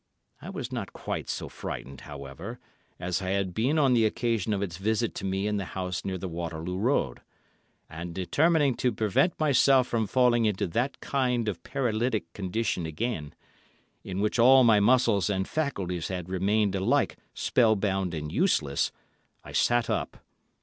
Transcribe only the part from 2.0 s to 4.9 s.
however, as I had been on the occasion of its